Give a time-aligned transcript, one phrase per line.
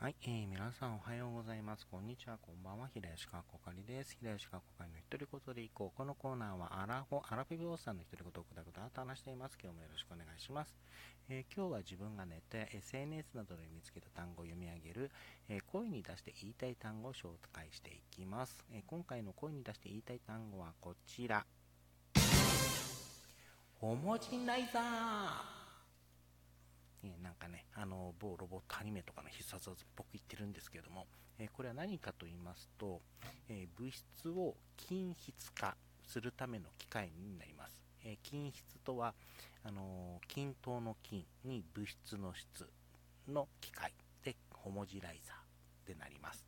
[0.00, 1.86] はい、えー、皆さんおはようございます。
[1.86, 2.88] こんにちは、こんばんは。
[2.88, 4.16] 平吉川こかりです。
[4.18, 5.94] 平吉川こかりの一人言でいこう。
[5.94, 9.58] このコーナーはアラフォ、アラフィビオさんの一人言をくだくだと話しています。
[9.62, 10.74] 今日もよろしくお願いします。
[11.28, 15.10] えー、今日は自分がネットや SNS などで見つけた単語を読み上げる、
[15.50, 18.56] えー、声に出して言いたい単語を紹介していきます。
[18.72, 21.44] え今回の声に出して言いたい単語はこちら。
[23.74, 25.59] ホモジナイザー
[27.02, 31.06] えなんかね、あの某ロボットアニメとかの必殺技っぽく言ってるんですけども、
[31.38, 33.00] えこれは何かと言いますと、
[33.48, 35.76] え物質を均質化
[36.06, 37.80] するための機械になります。
[38.04, 39.14] え均質とは
[39.64, 42.68] あの均等の均に物質の質
[43.28, 43.92] の機械
[44.24, 46.46] でホモジライザーでなります。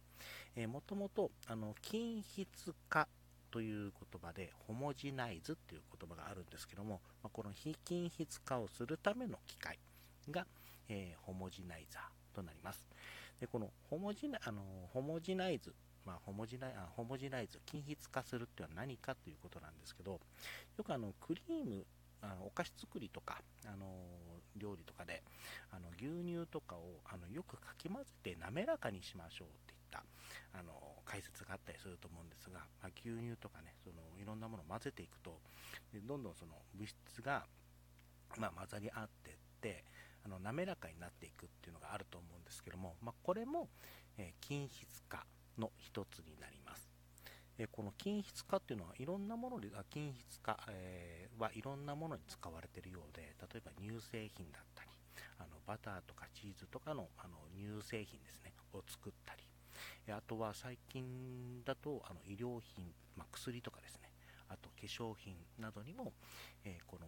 [0.54, 3.08] えー、もともとあの均質化
[3.50, 9.78] という言葉でホモジナイズという言葉があるんですけども、まあ、この非均質化をするための機械
[10.30, 10.46] が、
[10.88, 12.86] えー、ホモジナイザーとなります。
[13.40, 14.62] でこのホモジナあの
[14.92, 15.74] ホモジナイズ、
[16.06, 20.20] まあ、ホモジナイあホモジナイズ、均質化するっていうのは何かということなんですけど、
[20.78, 21.84] よくあのクリーム、
[22.20, 23.86] あのお菓子作りとか、あの
[24.56, 25.22] 料理とかで
[25.70, 30.04] あの牛乳とかをあのよくかき混ぜて滑らかにしましょうっていった
[30.52, 30.72] あの
[31.04, 35.38] 解説があったりすると思うんですが、まあ、牛乳とかねそのいろんなものを混ぜていくと
[35.92, 37.44] でどんどんその物質が、
[38.38, 39.84] まあ、混ざり合っていって
[40.24, 43.68] あの滑らかになっていくっていうのがあると思うんですけども、まあ、これも、
[44.16, 45.26] え、均質化
[45.58, 46.88] の一つになります。
[47.58, 54.90] え、この均質化っていうのはいろんなもので、均質化、えー、はいろんなものに使われているようで、例えば乳製品だったり、
[55.38, 59.42] あのバターとかチーズとかのあの乳製品ですね、を作ったり、
[60.12, 62.86] あとは最近だとあの医療品、
[63.16, 64.10] まあ、薬とかですね、
[64.48, 66.12] あと化粧品などにも、
[66.64, 67.06] えー、この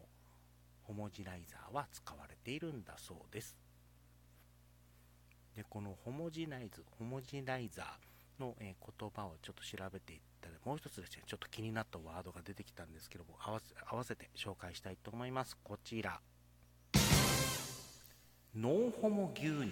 [0.94, 3.58] モジナイザーは使われているんだそうです。
[5.56, 15.56] でこのホモジナイズ、ホモジナイザーの、えー、言葉をちょっと調べていったら、もう一つですね、ちょっと気になったワードが出てきたんですけども、合わせ合わせて紹介したいと思います。
[15.62, 16.20] こちら。
[18.56, 19.70] ノンホモ牛乳。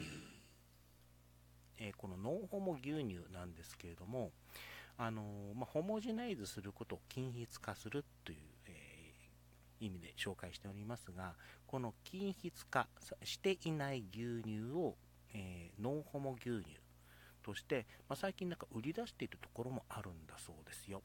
[1.79, 4.31] えー、このノンホモ牛乳なんですけれども、
[4.97, 8.39] あのー、まあ、ホモジナイズすることを均一化するという、
[9.85, 11.35] 意味で紹介しておりますが、
[11.67, 12.87] この均質化
[13.25, 14.97] していない牛乳を、
[15.35, 16.77] えー、ノンホモ牛乳
[17.43, 21.03] として、まあ、最近なんか売り出しているところもあるんだそうですよ。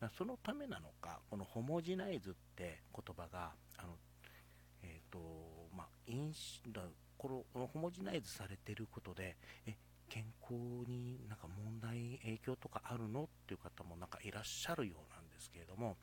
[0.00, 3.96] うん、そのためなのか、このホモジナイズって言葉が、あの
[4.82, 5.18] えーと
[5.76, 6.70] まあ、飲酒
[7.18, 9.36] このホモジナイズされていることで、
[9.66, 9.76] え
[10.08, 10.54] 健康
[10.88, 13.24] になんか問題、影響とかあるの？
[13.24, 15.96] っていう方もなんかいらっしゃるようなですけれども、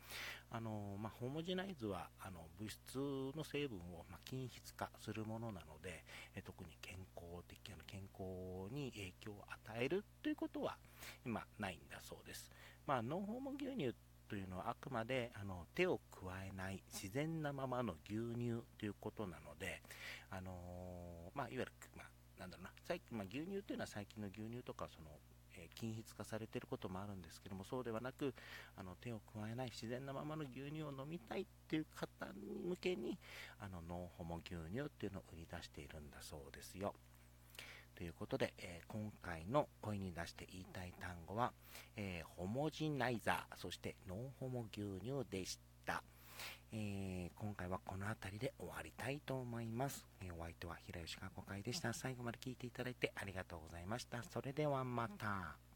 [0.50, 2.98] あのまあ、ホモジナイズはあの物質
[3.38, 6.04] の成分を、ま均質化するものなので、
[6.36, 10.78] え特に健康的な健康に影響を与えるということは
[11.26, 12.50] 今ないんだそうです。
[12.88, 13.94] まあ、ノンホモ牛乳
[14.28, 19.82] というのはあくまであの手を加えない自然なままの牛乳ということなので、
[20.32, 22.08] あのまあ、いわゆる、まあ
[22.40, 25.10] なんだろうな、最近、まあ、牛乳というのは最近の牛乳とか、その、
[25.58, 28.34] え、均質化されてることもあるんですけども、そうではなく、
[28.76, 32.08] あの、手を加えない自然なままの牛乳を飲みたいっていう方
[32.68, 33.18] 向けに、
[33.60, 36.94] あの、ノンホモ牛乳っていうのを売り出しているんだそうですよ。
[37.96, 41.54] ということで、えー、今回の声に出して言いたい単語は、
[41.96, 46.04] えー、ホモジナイザー、そしてノンホモ牛乳でした。
[46.72, 50.06] えー、今回はこの辺りで終わりたいと思います。
[50.22, 51.94] えー、お相手は平吉かこ会でした。
[51.94, 54.24] 最後まで聞いていただいてありがとうございました。
[54.24, 55.75] それではまた。